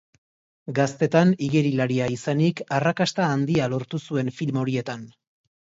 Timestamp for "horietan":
4.65-5.11